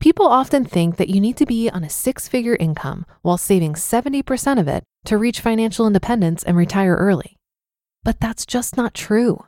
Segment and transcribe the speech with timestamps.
[0.00, 3.74] People often think that you need to be on a six figure income while saving
[3.74, 7.36] 70% of it to reach financial independence and retire early.
[8.02, 9.44] But that's just not true.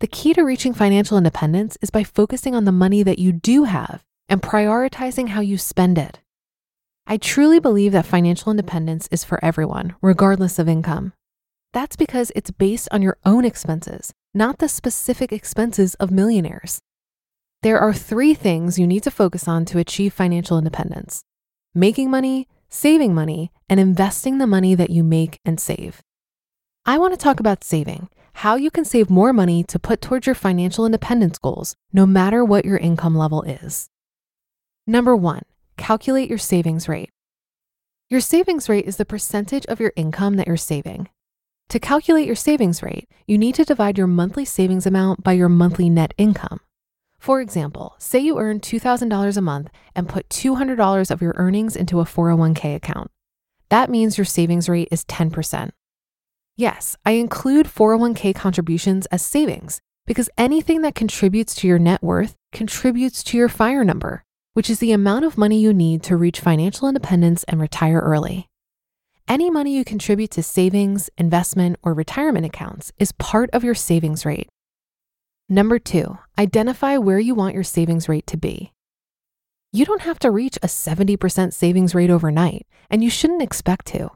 [0.00, 3.64] The key to reaching financial independence is by focusing on the money that you do
[3.64, 6.20] have and prioritizing how you spend it.
[7.06, 11.12] I truly believe that financial independence is for everyone, regardless of income.
[11.74, 16.78] That's because it's based on your own expenses, not the specific expenses of millionaires.
[17.62, 21.24] There are three things you need to focus on to achieve financial independence
[21.74, 26.00] making money, saving money, and investing the money that you make and save.
[26.86, 30.26] I want to talk about saving, how you can save more money to put towards
[30.26, 33.88] your financial independence goals, no matter what your income level is.
[34.86, 35.42] Number one,
[35.76, 37.10] calculate your savings rate.
[38.08, 41.08] Your savings rate is the percentage of your income that you're saving.
[41.70, 45.48] To calculate your savings rate, you need to divide your monthly savings amount by your
[45.48, 46.60] monthly net income.
[47.18, 52.00] For example, say you earn $2,000 a month and put $200 of your earnings into
[52.00, 53.10] a 401k account.
[53.70, 55.70] That means your savings rate is 10%.
[56.56, 62.36] Yes, I include 401k contributions as savings because anything that contributes to your net worth
[62.52, 66.40] contributes to your FIRE number, which is the amount of money you need to reach
[66.40, 68.48] financial independence and retire early.
[69.26, 74.26] Any money you contribute to savings, investment, or retirement accounts is part of your savings
[74.26, 74.48] rate.
[75.48, 78.72] Number two, identify where you want your savings rate to be.
[79.72, 84.10] You don't have to reach a 70% savings rate overnight, and you shouldn't expect to.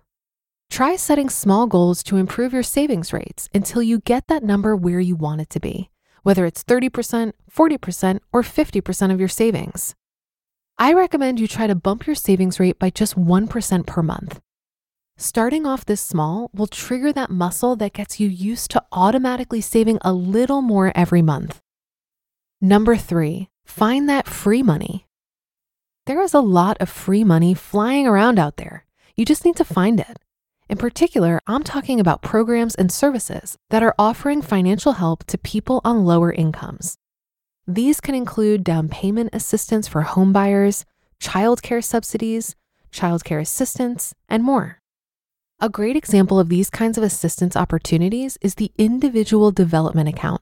[0.71, 5.01] Try setting small goals to improve your savings rates until you get that number where
[5.01, 5.89] you want it to be,
[6.23, 9.95] whether it's 30%, 40%, or 50% of your savings.
[10.79, 14.39] I recommend you try to bump your savings rate by just 1% per month.
[15.21, 19.99] Starting off this small will trigger that muscle that gets you used to automatically saving
[20.03, 21.61] a little more every month.
[22.61, 25.09] Number three, find that free money.
[26.07, 28.85] There is a lot of free money flying around out there.
[29.17, 30.21] You just need to find it.
[30.69, 35.81] In particular, I'm talking about programs and services that are offering financial help to people
[35.85, 36.97] on lower incomes.
[37.67, 40.85] These can include down payment assistance for homebuyers,
[41.21, 42.55] childcare subsidies,
[42.93, 44.78] childcare assistance, and more.
[45.61, 50.41] A great example of these kinds of assistance opportunities is the Individual Development Account.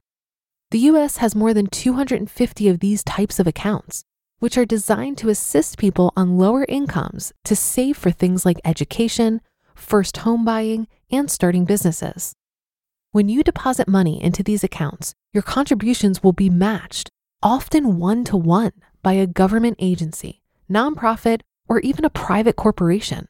[0.72, 4.04] The US has more than 250 of these types of accounts,
[4.40, 9.40] which are designed to assist people on lower incomes to save for things like education,
[9.74, 12.34] first home buying, and starting businesses.
[13.12, 17.08] When you deposit money into these accounts, your contributions will be matched,
[17.42, 18.72] often one to one,
[19.02, 23.28] by a government agency, nonprofit, or even a private corporation.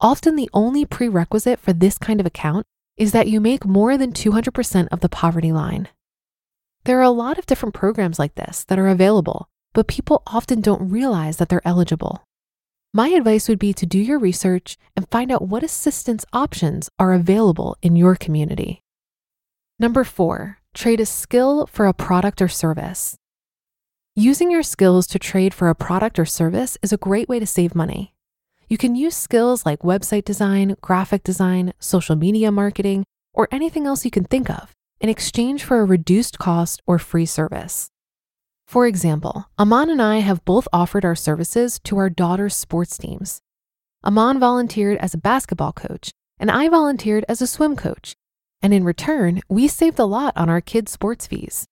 [0.00, 4.12] Often the only prerequisite for this kind of account is that you make more than
[4.12, 5.88] 200% of the poverty line.
[6.84, 10.60] There are a lot of different programs like this that are available, but people often
[10.60, 12.24] don't realize that they're eligible.
[12.92, 17.12] My advice would be to do your research and find out what assistance options are
[17.12, 18.82] available in your community.
[19.80, 23.16] Number four, trade a skill for a product or service.
[24.14, 27.46] Using your skills to trade for a product or service is a great way to
[27.46, 28.13] save money.
[28.68, 34.04] You can use skills like website design, graphic design, social media marketing, or anything else
[34.04, 37.90] you can think of in exchange for a reduced cost or free service.
[38.66, 43.40] For example, Amon and I have both offered our services to our daughter's sports teams.
[44.04, 48.14] Amon volunteered as a basketball coach, and I volunteered as a swim coach.
[48.62, 51.66] And in return, we saved a lot on our kids' sports fees.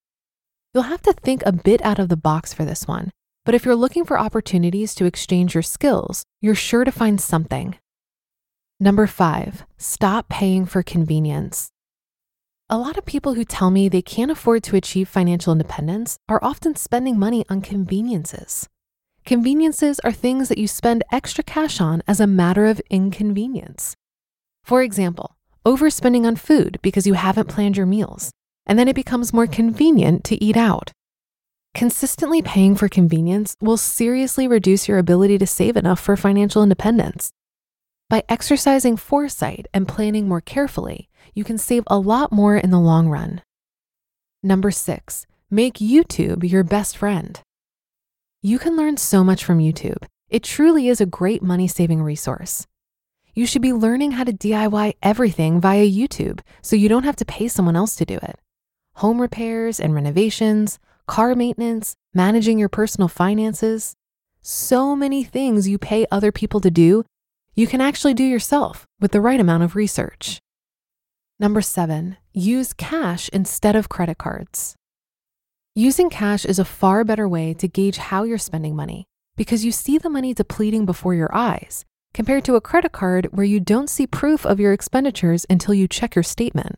[0.73, 3.11] You'll have to think a bit out of the box for this one,
[3.45, 7.77] but if you're looking for opportunities to exchange your skills, you're sure to find something.
[8.79, 11.69] Number five, stop paying for convenience.
[12.69, 16.43] A lot of people who tell me they can't afford to achieve financial independence are
[16.43, 18.67] often spending money on conveniences.
[19.25, 23.95] Conveniences are things that you spend extra cash on as a matter of inconvenience.
[24.63, 25.35] For example,
[25.65, 28.31] overspending on food because you haven't planned your meals,
[28.65, 30.91] and then it becomes more convenient to eat out.
[31.73, 37.31] Consistently paying for convenience will seriously reduce your ability to save enough for financial independence.
[38.11, 42.79] By exercising foresight and planning more carefully, you can save a lot more in the
[42.79, 43.41] long run.
[44.43, 47.41] Number six, make YouTube your best friend.
[48.43, 50.05] You can learn so much from YouTube.
[50.29, 52.67] It truly is a great money saving resource.
[53.33, 57.25] You should be learning how to DIY everything via YouTube so you don't have to
[57.25, 58.37] pay someone else to do it.
[58.97, 60.77] Home repairs and renovations,
[61.07, 63.95] car maintenance, managing your personal finances.
[64.41, 67.05] So many things you pay other people to do,
[67.55, 70.39] you can actually do yourself with the right amount of research.
[71.39, 74.75] Number seven, use cash instead of credit cards.
[75.75, 79.71] Using cash is a far better way to gauge how you're spending money because you
[79.71, 83.89] see the money depleting before your eyes compared to a credit card where you don't
[83.89, 86.75] see proof of your expenditures until you check your statement.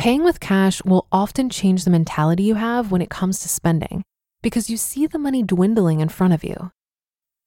[0.00, 4.02] Paying with cash will often change the mentality you have when it comes to spending
[4.40, 6.70] because you see the money dwindling in front of you.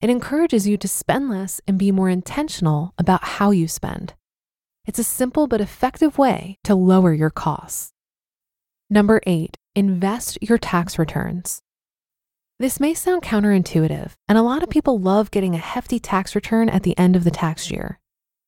[0.01, 4.13] It encourages you to spend less and be more intentional about how you spend.
[4.85, 7.91] It's a simple but effective way to lower your costs.
[8.87, 11.63] Number eight, invest your tax returns.
[12.59, 16.69] This may sound counterintuitive, and a lot of people love getting a hefty tax return
[16.69, 17.99] at the end of the tax year.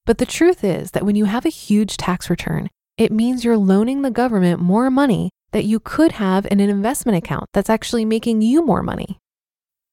[0.05, 3.57] But the truth is that when you have a huge tax return, it means you're
[3.57, 8.05] loaning the government more money that you could have in an investment account that's actually
[8.05, 9.19] making you more money.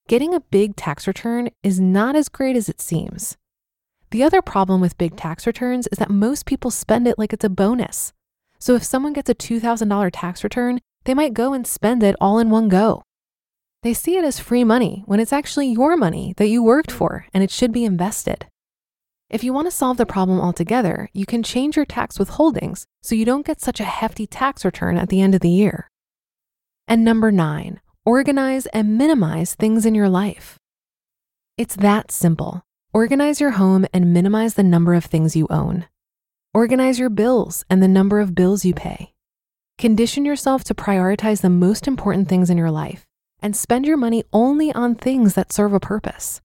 [0.08, 3.36] Getting a big tax return is not as great as it seems.
[4.10, 7.44] The other problem with big tax returns is that most people spend it like it's
[7.44, 8.12] a bonus.
[8.58, 12.38] So if someone gets a $2,000 tax return, they might go and spend it all
[12.38, 13.02] in one go.
[13.82, 17.26] They see it as free money when it's actually your money that you worked for
[17.34, 18.46] and it should be invested.
[19.32, 23.14] If you want to solve the problem altogether, you can change your tax withholdings so
[23.14, 25.88] you don't get such a hefty tax return at the end of the year.
[26.86, 30.58] And number nine, organize and minimize things in your life.
[31.56, 32.60] It's that simple.
[32.92, 35.86] Organize your home and minimize the number of things you own.
[36.52, 39.14] Organize your bills and the number of bills you pay.
[39.78, 43.06] Condition yourself to prioritize the most important things in your life
[43.40, 46.42] and spend your money only on things that serve a purpose.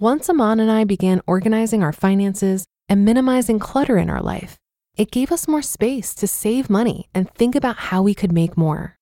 [0.00, 4.56] Once Amon and I began organizing our finances and minimizing clutter in our life,
[4.96, 8.56] it gave us more space to save money and think about how we could make
[8.56, 8.96] more.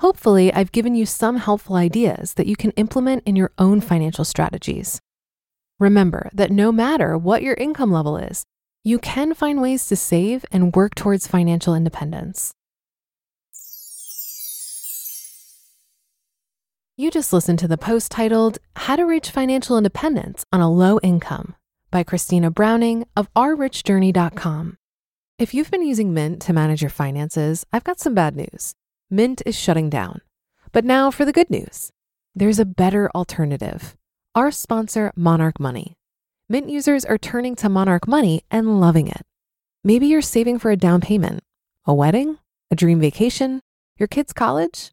[0.00, 4.26] Hopefully, I've given you some helpful ideas that you can implement in your own financial
[4.26, 5.00] strategies.
[5.80, 8.44] Remember that no matter what your income level is,
[8.84, 12.52] you can find ways to save and work towards financial independence.
[17.02, 21.00] You just listened to the post titled How to Reach Financial Independence on a Low
[21.00, 21.56] Income
[21.90, 24.76] by Christina Browning of ourrichjourney.com.
[25.36, 28.76] If you've been using Mint to manage your finances, I've got some bad news.
[29.10, 30.20] Mint is shutting down.
[30.70, 31.90] But now for the good news
[32.36, 33.96] there's a better alternative
[34.36, 35.96] our sponsor, Monarch Money.
[36.48, 39.22] Mint users are turning to Monarch Money and loving it.
[39.82, 41.40] Maybe you're saving for a down payment,
[41.84, 42.38] a wedding,
[42.70, 43.60] a dream vacation,
[43.98, 44.92] your kids' college.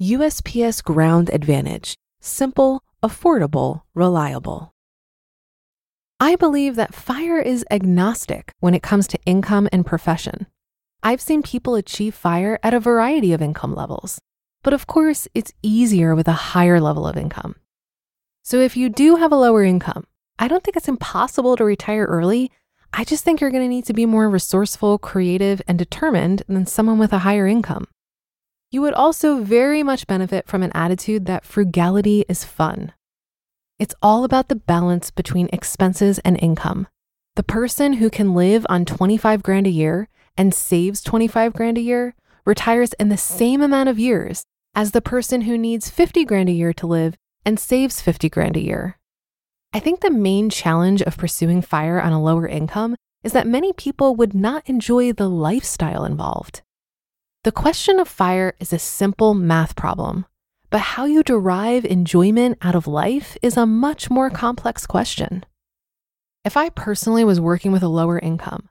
[0.00, 1.96] USPS Ground Advantage.
[2.20, 4.72] Simple, affordable, reliable.
[6.20, 10.46] I believe that fire is agnostic when it comes to income and profession.
[11.02, 14.20] I've seen people achieve fire at a variety of income levels,
[14.62, 17.56] but of course, it's easier with a higher level of income.
[18.44, 20.04] So if you do have a lower income,
[20.38, 22.52] I don't think it's impossible to retire early.
[22.92, 26.66] I just think you're going to need to be more resourceful, creative, and determined than
[26.66, 27.88] someone with a higher income.
[28.70, 32.92] You would also very much benefit from an attitude that frugality is fun.
[33.78, 36.86] It's all about the balance between expenses and income.
[37.36, 41.80] The person who can live on 25 grand a year and saves 25 grand a
[41.80, 44.42] year retires in the same amount of years
[44.74, 47.14] as the person who needs 50 grand a year to live
[47.46, 48.98] and saves 50 grand a year.
[49.72, 53.72] I think the main challenge of pursuing fire on a lower income is that many
[53.72, 56.62] people would not enjoy the lifestyle involved.
[57.44, 60.26] The question of fire is a simple math problem,
[60.70, 65.46] but how you derive enjoyment out of life is a much more complex question.
[66.44, 68.68] If I personally was working with a lower income,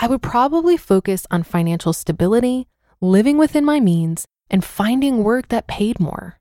[0.00, 2.66] I would probably focus on financial stability,
[3.00, 6.38] living within my means, and finding work that paid more.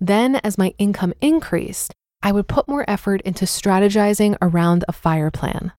[0.00, 5.30] Then, as my income increased, I would put more effort into strategizing around a fire
[5.30, 5.72] plan.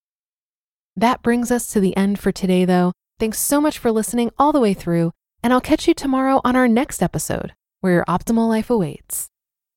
[0.95, 2.93] That brings us to the end for today, though.
[3.19, 5.11] Thanks so much for listening all the way through,
[5.43, 9.29] and I'll catch you tomorrow on our next episode where your optimal life awaits.